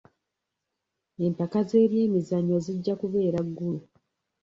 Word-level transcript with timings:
Empaka 1.25 1.59
z'ebyemizannyo 1.67 2.57
zijja 2.65 2.93
kubeera 3.01 3.39
Gulu. 3.57 3.81